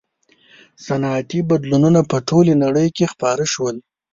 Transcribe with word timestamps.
•صنعتي 0.85 1.39
بدلونونه 1.49 2.01
په 2.11 2.17
ټولې 2.29 2.53
نړۍ 2.63 2.87
کې 2.97 3.05
خپاره 3.13 3.43
شول. 3.53 3.75